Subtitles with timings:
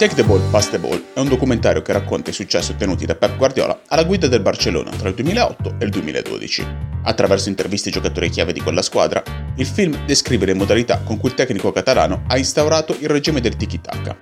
[0.00, 3.16] Take the Ball, Pass the Ball è un documentario che racconta i successi ottenuti da
[3.16, 6.66] Pep Guardiola alla guida del Barcellona tra il 2008 e il 2012.
[7.02, 9.22] Attraverso interviste ai giocatori chiave di quella squadra,
[9.56, 13.56] il film descrive le modalità con cui il tecnico catalano ha instaurato il regime del
[13.56, 14.16] tiki-taka.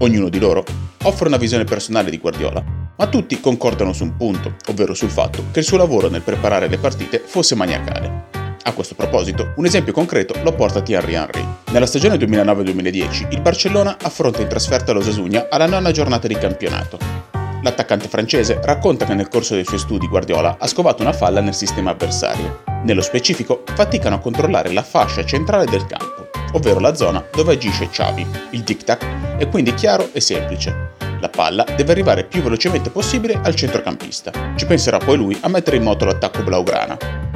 [0.00, 0.62] Ognuno di loro
[1.04, 2.62] offre una visione personale di Guardiola,
[2.94, 6.68] ma tutti concordano su un punto, ovvero sul fatto che il suo lavoro nel preparare
[6.68, 8.37] le partite fosse maniacale.
[8.68, 11.42] A questo proposito, un esempio concreto lo porta Thierry Henry.
[11.70, 16.98] Nella stagione 2009-2010, il Barcellona affronta in trasferta lo Sasugna alla nona giornata di campionato.
[17.62, 21.54] L'attaccante francese racconta che nel corso dei suoi studi Guardiola ha scovato una falla nel
[21.54, 22.62] sistema avversario.
[22.82, 27.88] Nello specifico, faticano a controllare la fascia centrale del campo, ovvero la zona dove agisce
[27.88, 28.26] Xavi.
[28.50, 30.90] Il tic-tac è quindi chiaro e semplice.
[31.20, 34.30] La palla deve arrivare più velocemente possibile al centrocampista.
[34.56, 37.27] Ci penserà poi lui a mettere in moto l'attacco blaugrana.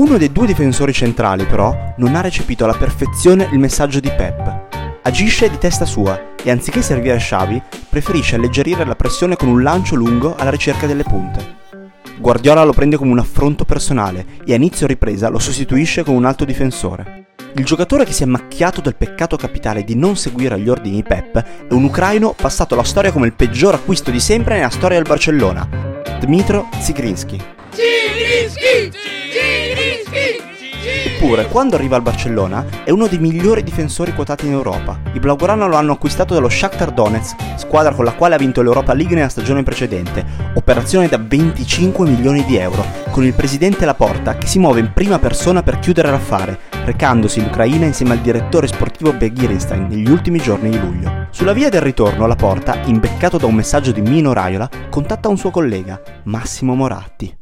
[0.00, 5.00] Uno dei due difensori centrali, però, non ha recepito alla perfezione il messaggio di Pep.
[5.02, 9.62] Agisce di testa sua e anziché servire a Xavi, preferisce alleggerire la pressione con un
[9.62, 11.58] lancio lungo alla ricerca delle punte.
[12.18, 16.24] Guardiola lo prende come un affronto personale e a inizio ripresa lo sostituisce con un
[16.24, 17.26] alto difensore.
[17.56, 21.02] Il giocatore che si è macchiato del peccato capitale di non seguire gli ordini di
[21.02, 21.36] Pep
[21.68, 25.06] è un ucraino passato alla storia come il peggior acquisto di sempre nella storia del
[25.06, 25.68] Barcellona,
[26.20, 27.38] Dmitro Zigrinski.
[27.68, 29.19] Zigrinski!
[31.22, 35.00] Eppure, quando arriva al Barcellona, è uno dei migliori difensori quotati in Europa.
[35.12, 38.94] I Blaugrana lo hanno acquistato dallo Shakhtar Donetsk, squadra con la quale ha vinto l'Europa
[38.94, 44.46] League nella stagione precedente, operazione da 25 milioni di euro, con il presidente Laporta che
[44.46, 49.12] si muove in prima persona per chiudere l'affare, recandosi in Ucraina insieme al direttore sportivo
[49.12, 51.26] Begirinstein negli ultimi giorni di luglio.
[51.28, 55.50] Sulla via del ritorno, Laporta, imbeccato da un messaggio di Mino Raiola, contatta un suo
[55.50, 57.36] collega, Massimo Moratti.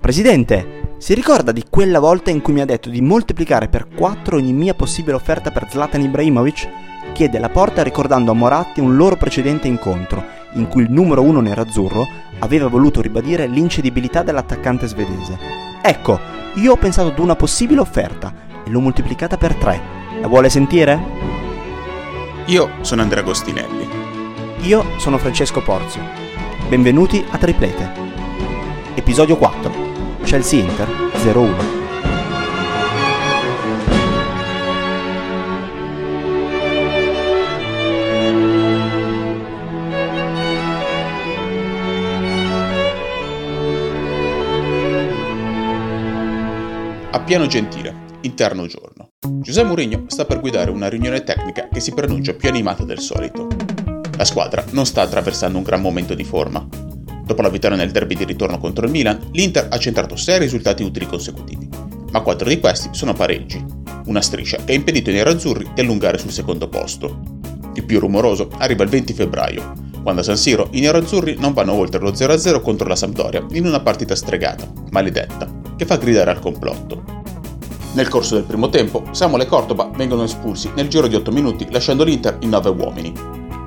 [0.00, 4.38] Presidente, si ricorda di quella volta in cui mi ha detto di moltiplicare per 4
[4.38, 6.66] ogni mia possibile offerta per Zlatan Ibrahimovic?
[7.12, 10.24] Chiede la porta ricordando a Moratti un loro precedente incontro,
[10.54, 12.08] in cui il numero 1 nerazzurro
[12.38, 15.38] aveva voluto ribadire l'incedibilità dell'attaccante svedese.
[15.82, 16.18] Ecco,
[16.54, 18.32] io ho pensato ad una possibile offerta
[18.64, 19.80] e l'ho moltiplicata per 3.
[20.22, 20.98] La vuole sentire?
[22.46, 23.86] Io sono Andrea Agostinelli.
[24.60, 26.00] Io sono Francesco Porzio.
[26.66, 27.92] Benvenuti a Triplete.
[28.94, 29.93] Episodio 4.
[30.24, 31.82] Chelsea Inter 0-1.
[47.10, 49.10] A Piano Gentile, interno giorno.
[49.20, 53.46] Giuseppe Mourinho sta per guidare una riunione tecnica che si pronuncia più animata del solito.
[54.16, 56.66] La squadra non sta attraversando un gran momento di forma,
[57.24, 60.82] Dopo la vittoria nel derby di ritorno contro il Milan, l'Inter ha centrato 6 risultati
[60.82, 61.66] utili consecutivi,
[62.10, 63.64] ma 4 di questi sono pareggi,
[64.06, 67.22] una striscia che ha impedito ai nerazzurri di allungare sul secondo posto.
[67.74, 71.72] Il più rumoroso arriva il 20 febbraio, quando a San Siro i nerazzurri non vanno
[71.72, 76.40] oltre lo 0-0 contro la Sampdoria in una partita stregata, maledetta, che fa gridare al
[76.40, 77.22] complotto.
[77.94, 81.66] Nel corso del primo tempo, Samuel e Cordoba vengono espulsi nel giro di 8 minuti
[81.70, 83.12] lasciando l'Inter in 9 uomini,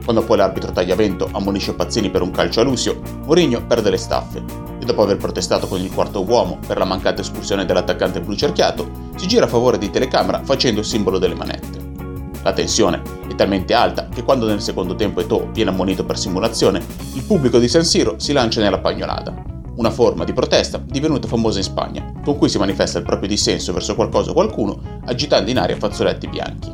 [0.08, 4.42] quando poi l'arbitro Tagliavento ammonisce Pazzini per un calcio a Lucio, Mourinho perde le staffe
[4.80, 8.90] e dopo aver protestato con il quarto uomo per la mancata espulsione dell'attaccante blu cerchiato,
[9.18, 12.40] si gira a favore di telecamera facendo il simbolo delle manette.
[12.42, 16.82] La tensione è talmente alta che quando nel secondo tempo Eto'o viene ammonito per simulazione,
[17.14, 19.36] il pubblico di San Siro si lancia nella pagnolata,
[19.76, 23.74] una forma di protesta divenuta famosa in Spagna, con cui si manifesta il proprio dissenso
[23.74, 26.74] verso qualcosa o qualcuno agitando in aria fazzoletti bianchi.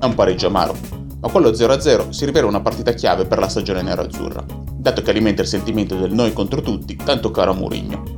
[0.00, 3.82] È un pareggio amaro, ma quello 0-0 si rivela una partita chiave per la stagione
[3.82, 8.16] nero-azzurra, dato che alimenta il sentimento del noi contro tutti, tanto caro a Mourinho.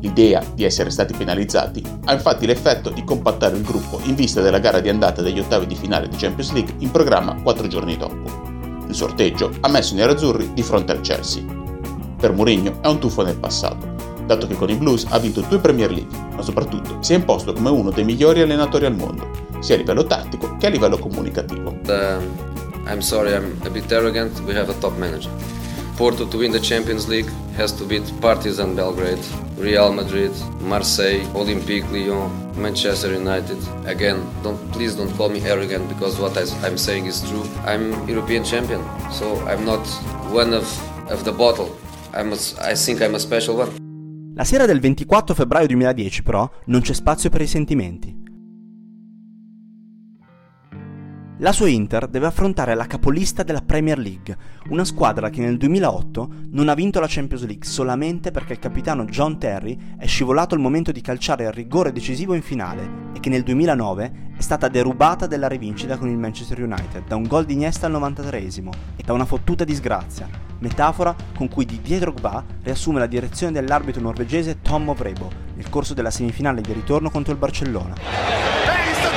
[0.00, 4.58] L'idea di essere stati penalizzati ha infatti l'effetto di compattare il gruppo in vista della
[4.58, 8.54] gara di andata degli ottavi di finale di Champions League in programma quattro giorni dopo.
[8.86, 11.44] Il sorteggio ha messo i nerazzurri di fronte al Chelsea.
[12.16, 13.95] Per Mourinho è un tuffo nel passato,
[14.26, 17.52] dato che con i Blues ha vinto due Premier League, ma soprattutto si è imposto
[17.52, 21.70] come uno dei migliori allenatori al mondo sia a livello tattico che a livello comunicativo.
[21.86, 22.22] Uh,
[22.86, 24.38] I'm sorry, I'm a bit arrogant.
[24.40, 25.30] We have a top manager.
[25.96, 29.18] Porto to win the Champions League has to beat Partizan Belgrade,
[29.56, 30.30] Real Madrid,
[30.60, 33.56] Marseille, Olympique Lyon, Manchester United.
[33.86, 37.44] Again, don't please don't call me arrogant because what I'm saying is true.
[37.64, 39.86] I'm European champion, so I'm not
[40.30, 40.66] one of,
[41.10, 41.74] of the bottle.
[42.12, 43.85] I'm a, I think I'm a special one.
[44.36, 48.25] La sera del 24 febbraio 2010 però non c'è spazio per i sentimenti.
[51.40, 54.34] La sua Inter deve affrontare la capolista della Premier League,
[54.70, 59.04] una squadra che nel 2008 non ha vinto la Champions League solamente perché il capitano
[59.04, 63.28] John Terry è scivolato al momento di calciare il rigore decisivo in finale e che
[63.28, 67.52] nel 2009 è stata derubata della rivincita con il Manchester United da un gol di
[67.52, 70.26] Iniesta al 93esimo e da una fottuta disgrazia,
[70.60, 76.10] metafora con cui Didier Drogba riassume la direzione dell'arbitro norvegese Tom Ovrebo nel corso della
[76.10, 79.15] semifinale di ritorno contro il Barcellona.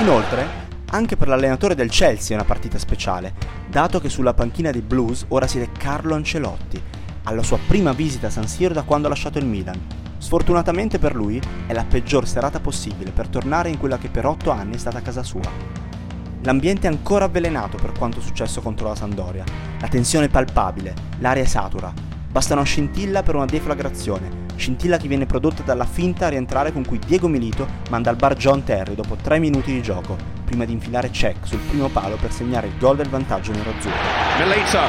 [0.00, 0.46] Inoltre,
[0.90, 3.34] anche per l'allenatore del Chelsea è una partita speciale,
[3.68, 6.80] dato che sulla panchina dei Blues ora siede Carlo Ancelotti,
[7.24, 9.78] alla sua prima visita a San Siro da quando ha lasciato il Milan.
[10.18, 14.50] Sfortunatamente per lui è la peggior serata possibile per tornare in quella che per otto
[14.50, 15.50] anni è stata casa sua.
[16.42, 19.44] L'ambiente è ancora avvelenato per quanto successo contro la Sandoria,
[19.80, 21.92] la tensione è palpabile, l'aria è satura,
[22.30, 26.84] basta una scintilla per una deflagrazione, scintilla che viene prodotta dalla finta a rientrare con
[26.84, 30.72] cui Diego Milito manda al bar John Terry dopo 3 minuti di gioco, prima di
[30.72, 33.96] infilare check sul primo palo per segnare il gol del vantaggio nero-azzurro.
[34.38, 34.80] Milito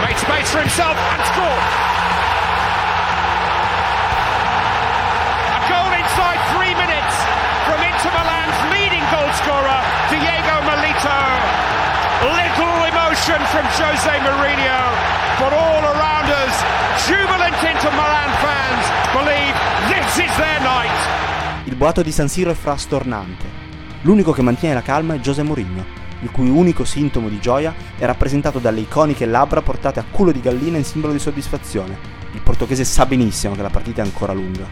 [0.00, 1.66] made space for himself and scored!
[5.50, 7.14] A goal inside 3 minutes
[7.66, 11.18] from Inter Milan's leading goal scorer, Diego Milito.
[12.16, 14.80] Little emotion from Jose Mourinho,
[15.38, 16.15] but all around
[16.46, 19.54] us, jubilant Inter Milan fans believe
[19.88, 21.64] this is their night.
[21.64, 23.64] Il boato di San Siro è frastornante.
[24.02, 25.84] L'unico che mantiene la calma è José Mourinho,
[26.20, 30.40] il cui unico sintomo di gioia è rappresentato dalle iconiche labbra portate a culo di
[30.40, 31.98] gallina in simbolo di soddisfazione.
[32.32, 34.66] Il portoghese sa benissimo che la partita è ancora lunga.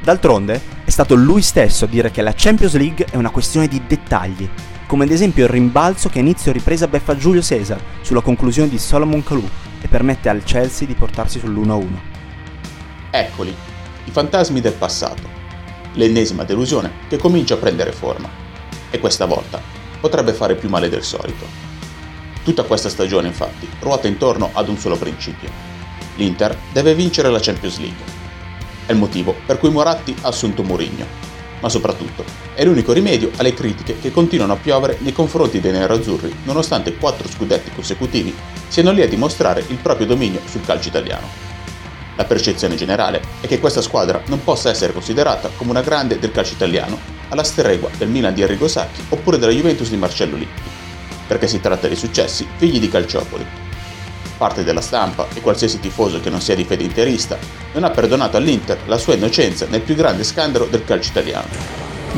[0.00, 3.82] D'altronde, è stato lui stesso a dire che la Champions League è una questione di
[3.86, 4.48] dettagli,
[4.86, 8.78] come ad esempio il rimbalzo che a inizio ripresa beffa Giulio Cesar sulla conclusione di
[8.78, 9.48] Solomon Kalou
[9.84, 11.86] e permette al Chelsea di portarsi sull'1-1.
[13.10, 13.54] Eccoli,
[14.04, 15.28] i fantasmi del passato.
[15.92, 18.30] L'ennesima delusione che comincia a prendere forma.
[18.90, 19.60] E questa volta
[20.00, 21.44] potrebbe fare più male del solito.
[22.42, 25.50] Tutta questa stagione, infatti, ruota intorno ad un solo principio.
[26.16, 28.04] L'Inter deve vincere la Champions League.
[28.86, 31.06] È il motivo per cui Moratti ha assunto Mourinho,
[31.64, 36.40] ma soprattutto è l'unico rimedio alle critiche che continuano a piovere nei confronti dei nerazzurri
[36.44, 38.34] nonostante quattro scudetti consecutivi
[38.68, 41.26] siano lì a dimostrare il proprio dominio sul calcio italiano.
[42.16, 46.32] La percezione generale è che questa squadra non possa essere considerata come una grande del
[46.32, 46.98] calcio italiano,
[47.30, 50.60] alla stregua del Milan di Arrigo Sacchi oppure della Juventus di Marcello Lippi,
[51.26, 53.63] perché si tratta di successi figli di calciopoli.
[54.36, 57.38] Parte della stampa e qualsiasi tifoso che non sia di fede interista
[57.72, 61.48] non ha perdonato all'Inter la sua innocenza nel più grande scandalo del calcio italiano.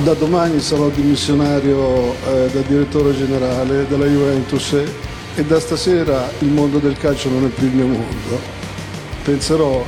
[0.03, 4.73] Da domani sarò dimissionario eh, da direttore generale della Juventus
[5.35, 8.57] e da stasera il mondo del calcio non è più il mio mondo
[9.27, 9.85] penserò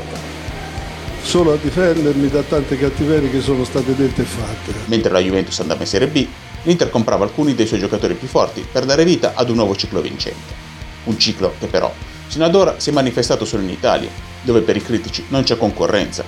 [1.23, 4.73] solo a difendermi da tante cattiverie che sono state dette e fatte.
[4.87, 6.27] Mentre la Juventus andava in Serie B,
[6.65, 10.01] l'Inter comprava alcuni dei suoi giocatori più forti per dare vita ad un nuovo ciclo
[10.01, 10.67] vincente.
[11.05, 11.95] Un ciclo che però,
[12.29, 14.11] sino ad ora, si è manifestato solo in Italia,
[14.43, 16.25] dove per i critici non c'è concorrenza,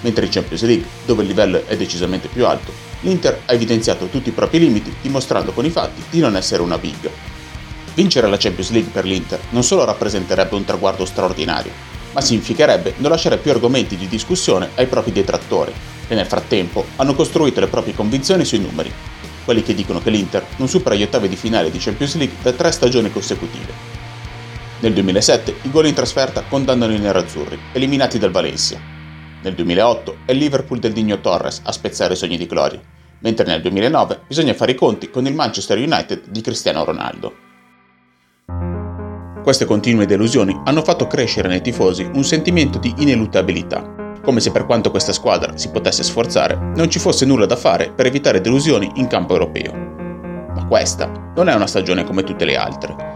[0.00, 4.28] mentre in Champions League, dove il livello è decisamente più alto, l'Inter ha evidenziato tutti
[4.28, 7.10] i propri limiti, dimostrando con i fatti di non essere una big.
[7.94, 11.70] Vincere la Champions League per l'Inter non solo rappresenterebbe un traguardo straordinario,
[12.12, 15.72] ma significherebbe non lasciare più argomenti di discussione ai propri detrattori,
[16.06, 18.92] che nel frattempo hanno costruito le proprie convinzioni sui numeri,
[19.44, 22.52] quelli che dicono che l'Inter non supera gli ottavi di finale di Champions League da
[22.52, 23.93] tre stagioni consecutive.
[24.80, 28.78] Nel 2007 i gol in trasferta condannano i nerazzurri, eliminati dal Valencia.
[29.42, 32.80] Nel 2008 è il Liverpool del Digno Torres a spezzare i sogni di gloria,
[33.20, 37.34] mentre nel 2009 bisogna fare i conti con il Manchester United di Cristiano Ronaldo.
[39.42, 44.66] Queste continue delusioni hanno fatto crescere nei tifosi un sentimento di ineluttabilità, come se per
[44.66, 48.90] quanto questa squadra si potesse sforzare, non ci fosse nulla da fare per evitare delusioni
[48.96, 49.72] in campo europeo.
[49.72, 53.13] Ma questa non è una stagione come tutte le altre.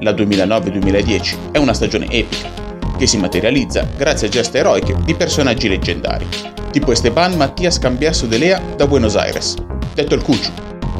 [0.00, 2.48] La 2009-2010 è una stagione epica,
[2.96, 6.24] che si materializza grazie a geste eroiche di personaggi leggendari,
[6.70, 9.56] tipo Esteban Mattias Cambiasso de Lea da Buenos Aires,
[9.94, 10.52] detto il Cuccio,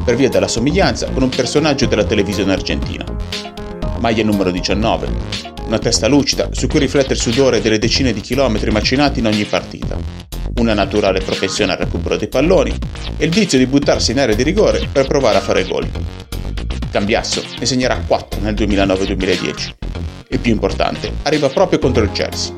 [0.05, 3.05] per via della somiglianza con un personaggio della televisione argentina,
[4.01, 5.09] maglia numero 19,
[5.67, 9.45] una testa lucida su cui riflette il sudore delle decine di chilometri macinati in ogni
[9.45, 9.97] partita,
[10.57, 12.77] una naturale propensione al recupero dei palloni
[13.17, 15.89] e il vizio di buttarsi in area di rigore per provare a fare gol.
[16.91, 19.75] Cambiasso ne segnerà 4 nel 2009-2010
[20.29, 22.53] e più importante, arriva proprio contro il Chelsea,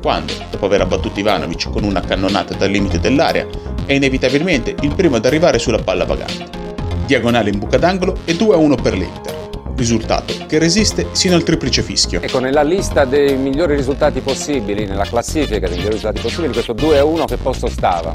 [0.00, 3.46] quando, dopo aver abbattuto Ivanovic con una cannonata dal limite dell'area,
[3.86, 6.62] è inevitabilmente il primo ad arrivare sulla palla vagante.
[7.06, 9.42] Diagonale in buca d'angolo e 2-1 per l'Inter
[9.76, 12.20] risultato che resiste sino al triplice fischio.
[12.22, 17.24] Ecco, nella lista dei migliori risultati possibili, nella classifica dei migliori risultati possibili, questo 2-1
[17.24, 18.14] che posto stava?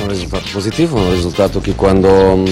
[0.00, 2.42] Un risultato positivo, un risultato che quando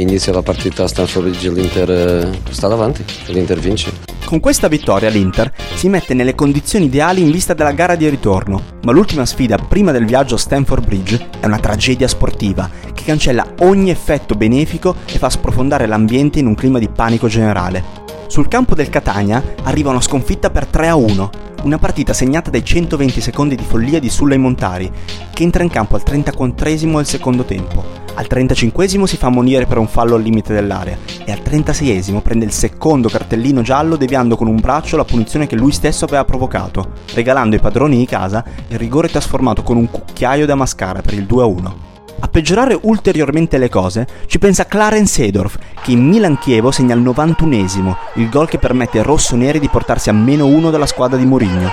[0.00, 3.92] inizia la partita a Stanford Bridge l'Inter eh, sta davanti, l'Inter vince.
[4.24, 8.62] Con questa vittoria l'Inter si mette nelle condizioni ideali in vista della gara di ritorno,
[8.82, 13.54] ma l'ultima sfida prima del viaggio a Stanford Bridge è una tragedia sportiva che cancella
[13.60, 18.02] ogni effetto benefico e fa sprofondare l'ambiente in un clima di panico generale.
[18.26, 21.28] Sul campo del Catania arriva una sconfitta per 3-1,
[21.64, 24.90] una partita segnata dai 120 secondi di follia di Sulley Montari,
[25.32, 28.03] che entra in campo al 34esimo del secondo tempo.
[28.16, 32.44] Al 35esimo si fa ammonire per un fallo al limite dell'area e al 36esimo prende
[32.44, 36.92] il secondo cartellino giallo deviando con un braccio la punizione che lui stesso aveva provocato,
[37.14, 41.26] regalando ai padroni di casa il rigore trasformato con un cucchiaio da mascara per il
[41.28, 41.72] 2-1.
[42.20, 47.96] A peggiorare ulteriormente le cose ci pensa Clarence Sedorf, che in Milan-Chievo segna al 91esimo,
[48.14, 51.70] il gol che permette ai rossoneri di portarsi a meno uno dalla squadra di Mourinho.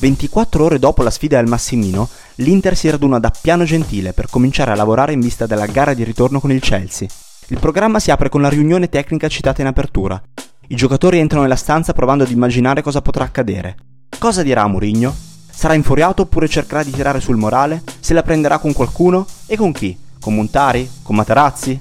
[0.00, 4.70] 24 ore dopo la sfida al Massimino, l'Inter si raduna da Piano Gentile per cominciare
[4.70, 7.08] a lavorare in vista della gara di ritorno con il Chelsea.
[7.48, 10.22] Il programma si apre con la riunione tecnica citata in apertura.
[10.68, 13.76] I giocatori entrano nella stanza provando ad immaginare cosa potrà accadere.
[14.18, 15.12] Cosa dirà Mourinho?
[15.50, 17.82] Sarà infuriato oppure cercherà di tirare sul morale?
[17.98, 19.26] Se la prenderà con qualcuno?
[19.46, 19.98] E con chi?
[20.20, 20.88] Con Montari?
[21.02, 21.80] Con Materazzi?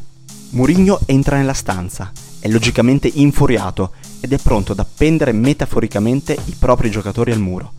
[0.51, 6.89] Mourinho entra nella stanza, è logicamente infuriato ed è pronto ad appendere metaforicamente i propri
[6.89, 7.73] giocatori al muro.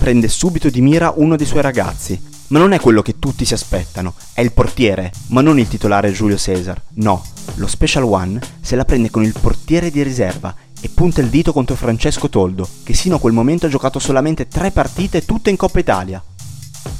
[0.00, 3.52] Prende subito di mira uno dei suoi ragazzi, ma non è quello che tutti si
[3.52, 6.80] aspettano, è il portiere, ma non il titolare Giulio Cesar.
[6.94, 7.22] No,
[7.56, 11.52] lo Special One se la prende con il portiere di riserva e punta il dito
[11.52, 15.56] contro Francesco Toldo, che sino a quel momento ha giocato solamente tre partite tutte in
[15.56, 16.24] Coppa Italia.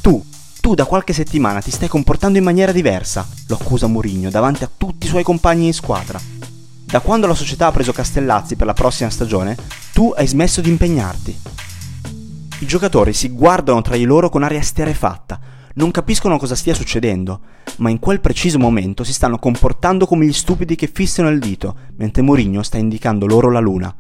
[0.03, 0.23] Tu,
[0.61, 4.71] tu da qualche settimana ti stai comportando in maniera diversa, lo accusa Mourinho davanti a
[4.77, 6.21] tutti i suoi compagni in squadra.
[6.85, 9.57] Da quando la società ha preso Castellazzi per la prossima stagione,
[9.95, 11.39] tu hai smesso di impegnarti.
[12.61, 15.41] I giocatori si guardano tra di loro con aria sterefatta,
[15.77, 17.41] non capiscono cosa stia succedendo,
[17.79, 21.75] ma in quel preciso momento si stanno comportando come gli stupidi che fissano il dito,
[21.97, 23.95] mentre Mourinho sta indicando loro la luna.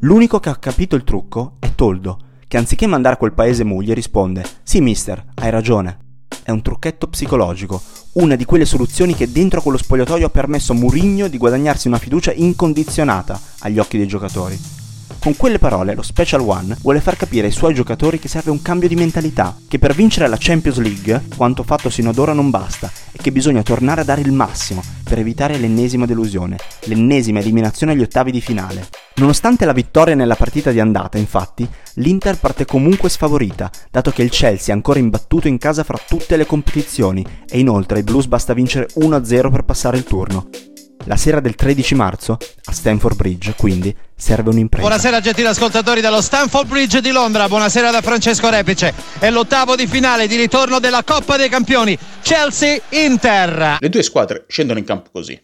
[0.00, 3.94] L'unico che ha capito il trucco è Toldo, che anziché mandare a quel paese moglie
[3.94, 5.96] risponde Sì mister, hai ragione.
[6.42, 7.80] È un trucchetto psicologico,
[8.14, 11.98] una di quelle soluzioni che dentro quello spogliatoio ha permesso a Mourinho di guadagnarsi una
[11.98, 14.81] fiducia incondizionata agli occhi dei giocatori.
[15.22, 18.60] Con quelle parole lo Special One vuole far capire ai suoi giocatori che serve un
[18.60, 22.50] cambio di mentalità, che per vincere la Champions League quanto fatto sino ad ora non
[22.50, 27.92] basta e che bisogna tornare a dare il massimo per evitare l'ennesima delusione, l'ennesima eliminazione
[27.92, 28.88] agli ottavi di finale.
[29.14, 34.30] Nonostante la vittoria nella partita di andata, infatti, l'Inter parte comunque sfavorita, dato che il
[34.30, 38.54] Chelsea è ancora imbattuto in casa fra tutte le competizioni e inoltre ai Blues basta
[38.54, 40.71] vincere 1-0 per passare il turno.
[41.04, 44.86] La sera del 13 marzo, a Stanford Bridge, quindi, serve un'impresa.
[44.86, 48.94] Buonasera gentili ascoltatori dello Stanford Bridge di Londra, buonasera da Francesco Repice.
[49.18, 53.78] È l'ottavo di finale di ritorno della Coppa dei Campioni, Chelsea-Inter.
[53.80, 55.40] Le due squadre scendono in campo così.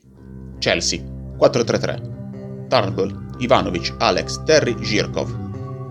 [0.58, 1.00] Chelsea,
[1.38, 2.68] 4-3-3.
[2.68, 5.34] Turnbull, Ivanovic, Alex, Terry, Zhirkov.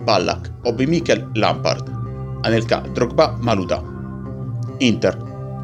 [0.03, 1.89] Ballack, Obi Mikel, Lampard.
[2.41, 3.83] Anelka, Drogba, Maluda.
[4.77, 5.17] Inter,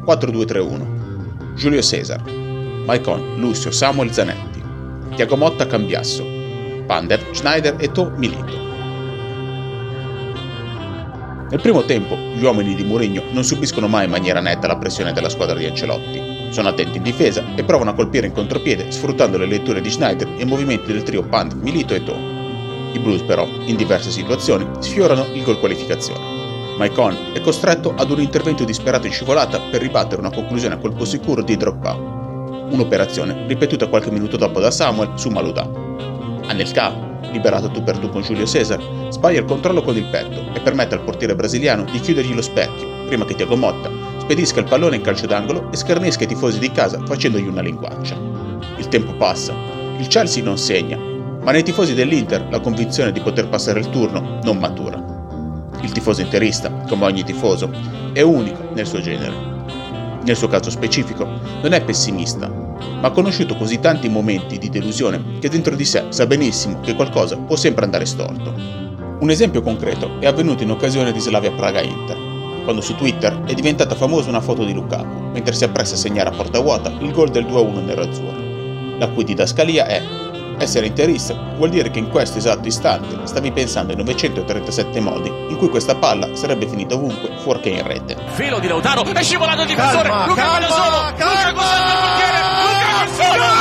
[0.04, 1.54] 4-2-3-1.
[1.54, 2.20] Giulio Cesar,
[2.84, 4.62] Maicon, Lucio, Samuel Zanetti,
[5.14, 6.22] Tiago Motta Cambiasso,
[6.86, 8.62] Pander, Schneider e To Milito.
[11.48, 15.12] Nel primo tempo, gli uomini di Mourinho non subiscono mai in maniera netta la pressione
[15.12, 16.20] della squadra di Ancelotti.
[16.50, 20.28] Sono attenti in difesa e provano a colpire in contropiede sfruttando le letture di Schneider
[20.36, 22.14] e i movimenti del trio Pander, Milito e To.
[22.92, 26.76] I Blues però, in diverse situazioni, sfiorano il gol qualificazione.
[26.76, 31.04] Maicon è costretto ad un intervento disperato in scivolata per ribattere una conclusione a colpo
[31.04, 32.23] sicuro di Drogba,
[32.70, 35.68] un'operazione ripetuta qualche minuto dopo da Samuel su Maluda.
[36.46, 38.80] Anelka, liberato tu per tu con Giulio Cesar,
[39.10, 43.06] sbaglia il controllo con il petto e permette al portiere brasiliano di chiudergli lo specchio,
[43.06, 46.70] prima che Tiago Motta spedisca il pallone in calcio d'angolo e schernisca i tifosi di
[46.70, 48.16] casa facendogli una linguaccia.
[48.78, 49.54] Il tempo passa,
[49.98, 54.38] il Chelsea non segna, ma nei tifosi dell'Inter la convinzione di poter passare il turno
[54.42, 55.12] non matura.
[55.82, 57.70] Il tifoso interista, come ogni tifoso,
[58.12, 59.53] è unico nel suo genere
[60.24, 61.24] nel suo caso specifico,
[61.62, 66.06] non è pessimista, ma ha conosciuto così tanti momenti di delusione che dentro di sé
[66.08, 68.54] sa benissimo che qualcosa può sempre andare storto.
[69.20, 72.16] Un esempio concreto è avvenuto in occasione di Slavia Praga Inter,
[72.64, 76.30] quando su Twitter è diventata famosa una foto di Lukaku, mentre si appresta a segnare
[76.30, 80.23] a porta vuota il gol del 2-1 nero-azzurro, la cui didascalia è
[80.58, 85.56] Essere interista vuol dire che in questo esatto istante stavi pensando ai 937 modi in
[85.56, 88.16] cui questa palla sarebbe finita ovunque fuorché in rete.
[88.32, 92.74] Filo di Lautaro, è scivolato il difensore, calma, Luca calma, solo, calma, Luca Guasani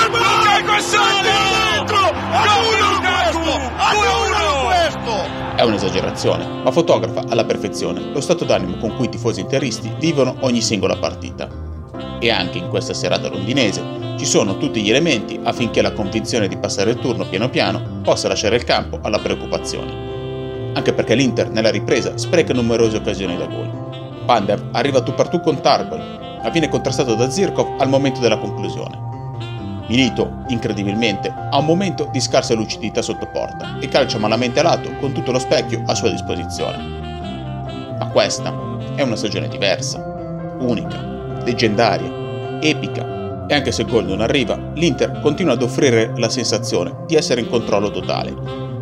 [0.04, 1.30] il portiere, Luca Guasani,
[1.80, 5.42] Luca Guasani, Adorano questo!
[5.56, 10.36] È un'esagerazione, ma fotografa alla perfezione lo stato d'animo con cui i tifosi interisti vivono
[10.42, 11.48] ogni singola partita.
[12.20, 16.58] E anche in questa serata londinese ci sono tutti gli elementi affinché la convinzione di
[16.58, 20.72] passare il turno piano piano possa lasciare il campo alla preoccupazione.
[20.74, 24.24] Anche perché l'Inter nella ripresa spreca numerose occasioni da gol.
[24.26, 28.38] Pandev arriva tu per tu con Tarbel, ma viene contrastato da Zirkov al momento della
[28.38, 29.02] conclusione.
[29.88, 34.90] Milito, incredibilmente, ha un momento di scarsa lucidità sotto porta e calcia malamente a lato
[35.00, 37.02] con tutto lo specchio a sua disposizione.
[38.00, 38.54] Ma questa
[38.96, 45.20] è una stagione diversa, unica, leggendaria, epica e anche se il gol non arriva, l'Inter
[45.22, 48.34] continua ad offrire la sensazione di essere in controllo totale,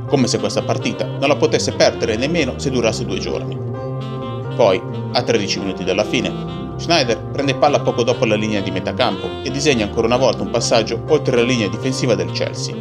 [0.08, 3.58] come se questa partita non la potesse perdere nemmeno se durasse due giorni.
[4.56, 4.82] Poi,
[5.14, 6.32] a 13 minuti dalla fine,
[6.78, 10.44] Schneider prende palla poco dopo la linea di metà campo e disegna ancora una volta
[10.44, 12.76] un passaggio oltre la linea difensiva del Chelsea.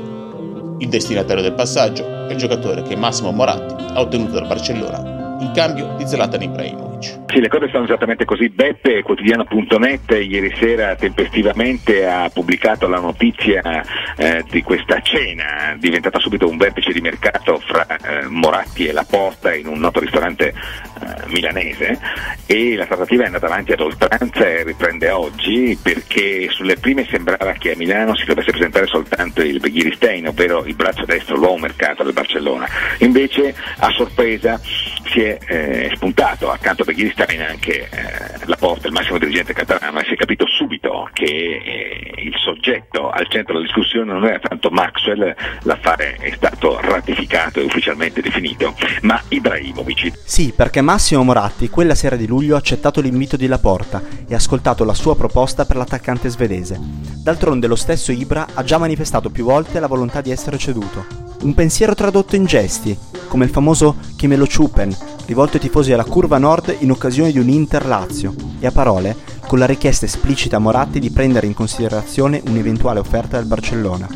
[0.78, 5.52] Il destinatario del passaggio è il giocatore che Massimo Moratti ha ottenuto dal Barcellona in
[5.52, 7.20] cambio di Zlatan Ibrahimovic.
[7.26, 8.48] Sì, le cose sono esattamente così.
[8.48, 13.82] Beppe, quotidiano.net, ieri sera tempestivamente ha pubblicato la notizia
[14.16, 19.54] eh, di questa cena, diventata subito un vertice di mercato fra eh, Moratti e Laporta
[19.54, 20.52] in un noto ristorante
[21.00, 21.98] eh, milanese
[22.46, 27.52] e la trattativa è andata avanti ad oltranza e riprende oggi perché sulle prime sembrava
[27.52, 32.02] che a Milano si dovesse presentare soltanto il Beghiristein, ovvero il braccio destro, l'uomo mercato
[32.02, 32.68] del Barcellona.
[32.98, 38.92] Invece a sorpresa si è eh, spuntato accanto a Beghiristein anche eh, la porta, il
[38.92, 43.66] massimo dirigente catalano, e si è capito subito che eh, il soggetto al centro della
[43.66, 50.12] discussione non era tanto Maxwell, l'affare è stato ratificato e ufficialmente definito, ma Ibrahimovic.
[50.24, 54.38] Sì, perché Massimo Moratti quella sera di luglio ha accettato l'invito di Laporta e ha
[54.38, 56.80] ascoltato la sua proposta per l'attaccante svedese.
[57.22, 61.06] D'altronde lo stesso Ibra ha già manifestato più volte la volontà di essere ceduto.
[61.42, 64.92] Un pensiero tradotto in gesti, come il famoso Che ciupen,
[65.26, 69.14] rivolto ai tifosi della curva nord in occasione di un Inter Lazio, e a parole
[69.46, 74.08] con la richiesta esplicita a Moratti di prendere in considerazione un'eventuale offerta del Barcellona.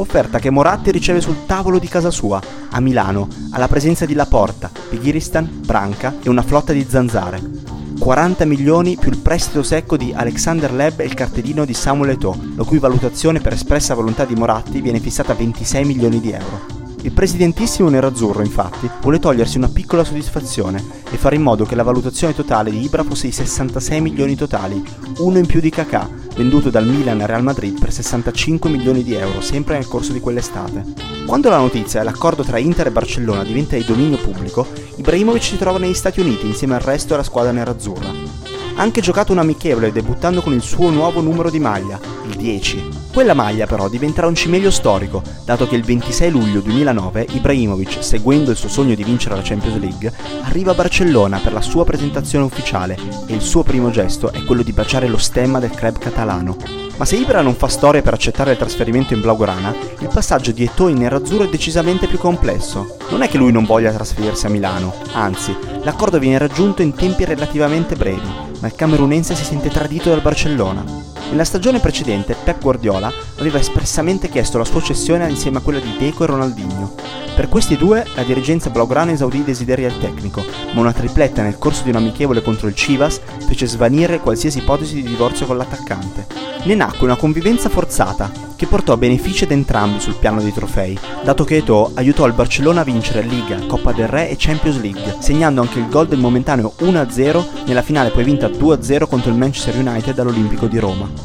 [0.00, 4.70] Offerta che Moratti riceve sul tavolo di casa sua, a Milano, alla presenza di Laporta,
[4.88, 7.38] Pighiristan, Branca e una flotta di zanzare.
[7.98, 12.34] 40 milioni più il prestito secco di Alexander Leb e il cartellino di Samuel Eto'o,
[12.56, 16.79] la cui valutazione per espressa volontà di Moratti viene fissata a 26 milioni di euro.
[17.02, 21.82] Il presidentissimo nerazzurro, infatti, vuole togliersi una piccola soddisfazione e fare in modo che la
[21.82, 24.82] valutazione totale di Ibra fosse di 66 milioni totali,
[25.18, 29.14] uno in più di Kakà, venduto dal Milan al Real Madrid per 65 milioni di
[29.14, 30.84] euro, sempre nel corso di quell'estate.
[31.24, 35.56] Quando la notizia e l'accordo tra Inter e Barcellona diventa di dominio pubblico, Ibrahimovic si
[35.56, 38.39] trova negli Stati Uniti insieme al resto della squadra nerazzurra.
[38.80, 42.88] Ha anche giocato un amichevole debuttando con il suo nuovo numero di maglia, il 10.
[43.12, 48.50] Quella maglia però diventerà un cimelio storico, dato che il 26 luglio 2009 Ibrahimovic, seguendo
[48.50, 50.10] il suo sogno di vincere la Champions League,
[50.44, 54.62] arriva a Barcellona per la sua presentazione ufficiale e il suo primo gesto è quello
[54.62, 56.56] di baciare lo stemma del club catalano.
[56.96, 60.64] Ma se Ibra non fa storia per accettare il trasferimento in Blaugrana, il passaggio di
[60.64, 62.96] Eto'o in nerazzurro è decisamente più complesso.
[63.10, 67.26] Non è che lui non voglia trasferirsi a Milano, anzi, l'accordo viene raggiunto in tempi
[67.26, 71.09] relativamente brevi, ma il camerunense si sente tradito dal Barcellona.
[71.30, 75.96] Nella stagione precedente Pep Guardiola aveva espressamente chiesto la sua cessione insieme a quella di
[75.96, 76.94] Deco e Ronaldinho.
[77.36, 81.56] Per questi due la dirigenza blaugrana esaudì i desideri del tecnico, ma una tripletta nel
[81.56, 86.26] corso di un amichevole contro il Chivas fece svanire qualsiasi ipotesi di divorzio con l'attaccante.
[86.64, 91.44] Ne nacque una convivenza forzata, che portò benefici ad entrambi sul piano dei trofei, dato
[91.44, 95.62] che Eto'o aiutò il Barcellona a vincere Liga, Coppa del Re e Champions League, segnando
[95.62, 100.18] anche il gol del momentaneo 1-0 nella finale poi vinta 2-0 contro il Manchester United
[100.18, 101.19] all'Olimpico di Roma.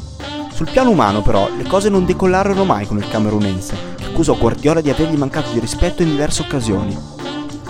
[0.55, 4.79] Sul piano umano però le cose non decollarono mai con il camerunense, che accusò Guardiola
[4.79, 6.97] di avergli mancato di rispetto in diverse occasioni.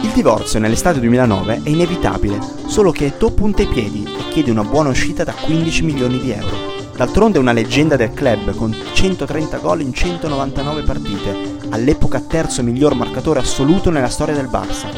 [0.01, 4.63] Il divorzio nell'estate 2009 è inevitabile, solo che Eto'o punta i piedi e chiede una
[4.63, 6.73] buona uscita da 15 milioni di euro.
[6.95, 12.93] D'altronde è una leggenda del club con 130 gol in 199 partite, all'epoca terzo miglior
[12.93, 14.89] marcatore assoluto nella storia del Barça.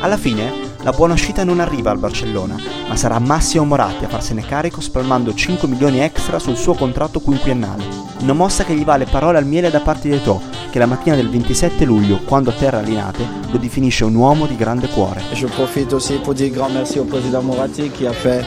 [0.00, 2.56] Alla fine la buona uscita non arriva al Barcellona,
[2.88, 7.84] ma sarà Massimo Moratti a farsene carico spalmando 5 milioni extra sul suo contratto quinquennale.
[8.20, 11.16] Una mossa che gli vale parole al miele da parte di Eto'o, che la mattina
[11.16, 15.22] del 27 luglio, quando a terra Linate, lo definisce un uomo di grande cuore.
[15.32, 18.44] Je profite aussi pour dire grand merci au président Moratti qui a fait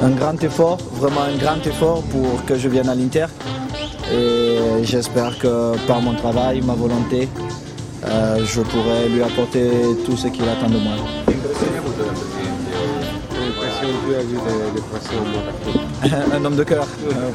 [0.00, 3.26] un grand effort, vraiment un grand effort pour que je vienne à l'Inter.
[4.10, 7.28] Et j'espère que par mon travail, ma volonté,
[8.04, 9.70] euh, je pourrai lui apporter
[10.04, 10.94] tout ce qu'il attend de moi.
[16.34, 17.30] Un homme de cœur, euh,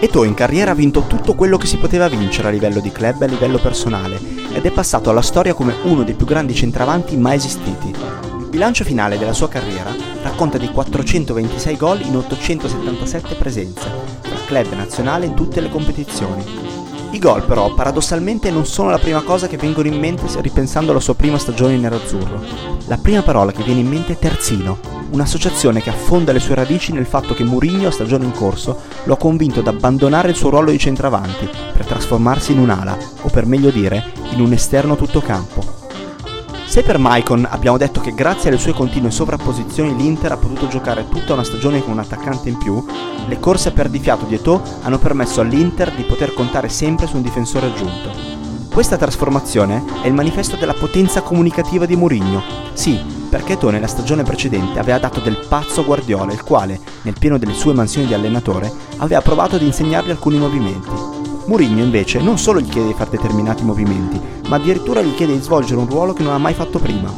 [0.00, 3.22] Eto'o in carriera ha vinto tutto quello che si poteva vincere a livello di club
[3.22, 4.20] e a livello personale
[4.52, 7.88] ed è passato alla storia come uno dei più grandi centravanti mai esistiti.
[7.88, 14.72] Il bilancio finale della sua carriera racconta di 426 gol in 877 presenze, tra club
[14.72, 16.75] e nazionale in tutte le competizioni.
[17.16, 21.00] I gol però paradossalmente non sono la prima cosa che vengono in mente ripensando alla
[21.00, 22.42] sua prima stagione in nerazzurro.
[22.88, 24.78] La prima parola che viene in mente è terzino,
[25.12, 29.14] un'associazione che affonda le sue radici nel fatto che Mourinho a stagione in corso lo
[29.14, 33.46] ha convinto ad abbandonare il suo ruolo di centravanti per trasformarsi in un'ala, o per
[33.46, 35.85] meglio dire, in un esterno tutto campo.
[36.76, 41.08] Se per Maicon abbiamo detto che grazie alle sue continue sovrapposizioni l'Inter ha potuto giocare
[41.08, 42.84] tutta una stagione con un attaccante in più,
[43.26, 47.22] le corse a perdifiato di Eto'o hanno permesso all'Inter di poter contare sempre su un
[47.22, 48.10] difensore aggiunto.
[48.70, 52.42] Questa trasformazione è il manifesto della potenza comunicativa di Mourinho.
[52.74, 57.16] Sì, perché Eto'o nella stagione precedente aveva dato del pazzo a Guardiola, il quale, nel
[57.18, 61.15] pieno delle sue mansioni di allenatore, aveva provato ad insegnargli alcuni movimenti.
[61.46, 65.42] Mourinho invece non solo gli chiede di fare determinati movimenti, ma addirittura gli chiede di
[65.42, 67.12] svolgere un ruolo che non ha mai fatto prima.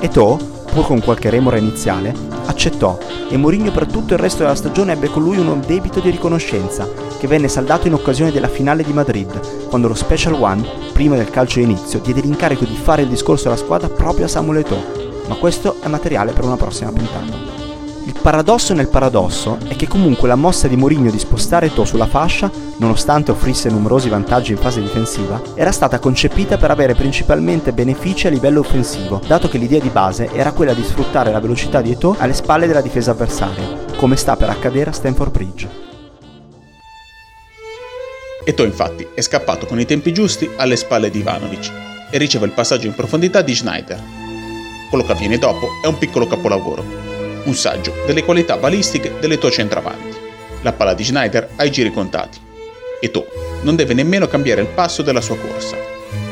[0.00, 0.36] Eto'o,
[0.72, 2.12] pur con qualche remora iniziale,
[2.46, 2.98] accettò
[3.28, 6.88] e Mourinho per tutto il resto della stagione ebbe con lui un debito di riconoscenza
[7.18, 11.30] che venne saldato in occasione della finale di Madrid, quando lo Special One, prima del
[11.30, 14.82] calcio inizio, diede l'incarico di fare il discorso alla squadra proprio a Samuel Eto'o,
[15.28, 17.60] ma questo è materiale per una prossima puntata.
[18.04, 22.08] Il paradosso nel paradosso è che comunque la mossa di Mourinho di spostare Eto'o sulla
[22.08, 22.50] fascia,
[22.82, 28.30] nonostante offrisse numerosi vantaggi in fase difensiva, era stata concepita per avere principalmente benefici a
[28.30, 32.16] livello offensivo, dato che l'idea di base era quella di sfruttare la velocità di Eto'o
[32.18, 35.68] alle spalle della difesa avversaria, come sta per accadere a Stanford Bridge.
[38.44, 41.70] Eto'o infatti è scappato con i tempi giusti alle spalle di Ivanovic
[42.10, 44.02] e riceve il passaggio in profondità di Schneider.
[44.90, 46.84] Quello che avviene dopo è un piccolo capolavoro,
[47.44, 50.18] un saggio delle qualità balistiche delle tue centravanti.
[50.62, 52.50] La palla di Schneider ha i giri contati.
[53.04, 53.26] E tu
[53.62, 55.76] non deve nemmeno cambiare il passo della sua corsa.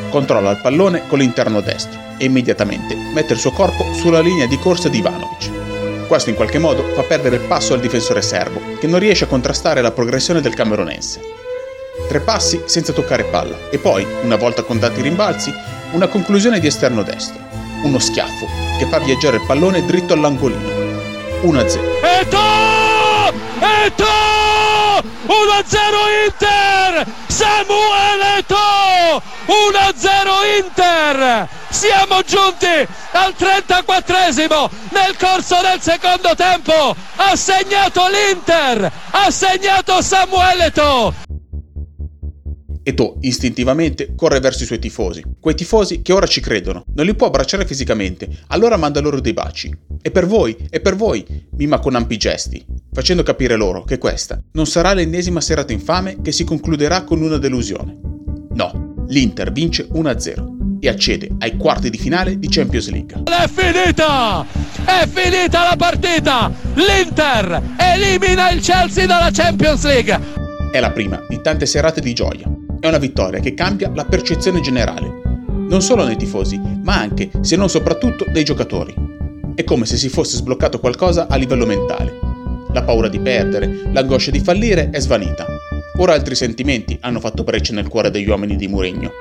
[0.09, 4.57] Controlla il pallone con l'interno destro e immediatamente mette il suo corpo sulla linea di
[4.57, 6.07] corsa di Ivanovic.
[6.07, 9.27] Questo in qualche modo fa perdere il passo al difensore serbo, che non riesce a
[9.27, 11.21] contrastare la progressione del camerunense.
[12.07, 15.53] Tre passi senza toccare palla e poi, una volta contati i rimbalzi,
[15.91, 17.41] una conclusione di esterno destro.
[17.83, 18.47] Uno schiaffo
[18.79, 20.69] che fa viaggiare il pallone dritto all'angolino
[21.43, 21.79] 1-0.
[22.03, 22.39] Eto!
[23.59, 24.20] Eto!
[25.31, 27.07] 1-0 Inter!
[27.29, 29.23] Samuele Eto!
[29.47, 31.49] 1-0 Inter!
[31.69, 32.67] Siamo giunti
[33.13, 36.97] al 34esimo nel corso del secondo tempo!
[37.17, 38.91] Ha segnato l'Inter!
[39.11, 40.73] Ha segnato Samuele
[42.83, 43.01] Eto!
[43.01, 47.15] Eto istintivamente corre verso i suoi tifosi, quei tifosi che ora ci credono, non li
[47.15, 49.75] può abbracciare fisicamente, allora manda loro dei baci.
[50.03, 51.25] E per voi, e per voi,
[51.57, 56.33] mima con ampi gesti, facendo capire loro che questa non sarà l'ennesima serata infame che
[56.33, 57.97] si concluderà con una delusione.
[58.53, 63.23] No, l'Inter vince 1-0 e accede ai quarti di finale di Champions League.
[63.25, 64.45] È finita!
[64.85, 66.53] È finita la partita!
[66.75, 70.19] L'Inter elimina il Chelsea dalla Champions League!
[70.73, 72.50] È la prima di tante serate di gioia
[72.81, 77.55] è una vittoria che cambia la percezione generale, non solo nei tifosi, ma anche, se
[77.55, 78.95] non soprattutto, dei giocatori.
[79.55, 82.19] È come se si fosse sbloccato qualcosa a livello mentale.
[82.73, 85.47] La paura di perdere, l'angoscia di fallire è svanita.
[85.99, 89.13] Ora altri sentimenti hanno fatto breccia nel cuore degli uomini di Mourinho.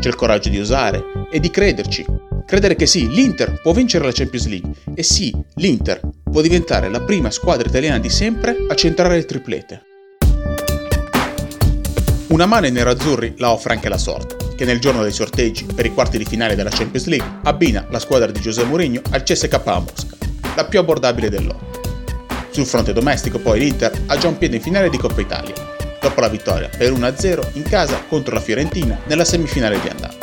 [0.00, 2.04] C'è il coraggio di osare e di crederci.
[2.46, 7.02] Credere che sì, l'Inter può vincere la Champions League e sì, l'Inter può diventare la
[7.02, 9.91] prima squadra italiana di sempre a centrare il triplete.
[12.32, 15.84] Una mano ai nerazzurri la offre anche la sorte, che nel giorno dei sorteggi per
[15.84, 19.60] i quarti di finale della Champions League abbina la squadra di José Mourinho al CSK
[19.66, 20.16] a Mosca,
[20.56, 21.82] la più abbordabile dell'otto.
[22.48, 25.52] Sul fronte domestico poi l'Inter ha già un piede in finale di Coppa Italia,
[26.00, 30.16] dopo la vittoria per 1-0 in casa contro la Fiorentina nella semifinale di andata.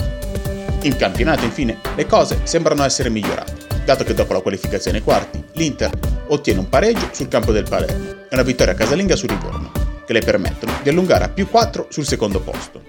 [0.82, 3.54] In campionato infine le cose sembrano essere migliorate,
[3.86, 5.92] dato che dopo la qualificazione ai quarti l'Inter
[6.30, 9.79] ottiene un pareggio sul campo del Palermo e una vittoria casalinga su Livorno
[10.10, 12.82] che le permettono di allungare a più 4 sul secondo posto.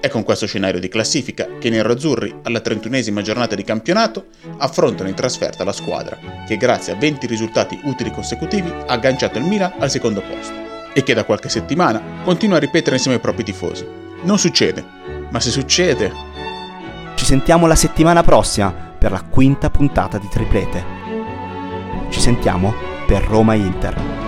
[0.00, 4.26] È con questo scenario di classifica che i nerazzurri, alla 31esima giornata di campionato,
[4.58, 9.44] affrontano in trasferta la squadra che grazie a 20 risultati utili consecutivi ha agganciato il
[9.44, 10.52] Milan al secondo posto
[10.92, 13.86] e che da qualche settimana continua a ripetere insieme ai propri tifosi.
[14.22, 14.84] Non succede,
[15.30, 16.12] ma se succede...
[17.14, 20.84] Ci sentiamo la settimana prossima per la quinta puntata di Triplete.
[22.08, 22.74] Ci sentiamo
[23.06, 24.22] per Roma Inter.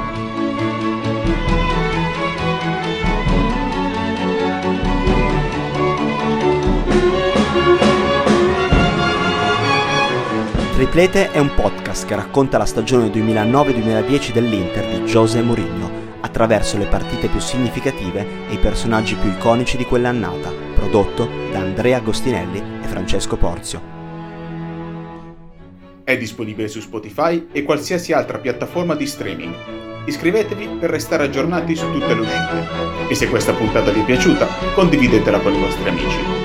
[10.74, 16.86] Triplete è un podcast che racconta la stagione 2009-2010 dell'Inter di José Mourinho attraverso le
[16.86, 22.88] partite più significative e i personaggi più iconici di quell'annata, prodotto da Andrea Agostinelli e
[22.88, 23.80] Francesco Porzio.
[26.02, 29.54] È disponibile su Spotify e qualsiasi altra piattaforma di streaming.
[30.06, 33.08] Iscrivetevi per restare aggiornati su tutte le uscite.
[33.08, 36.43] E se questa puntata vi è piaciuta, condividetela con i vostri amici.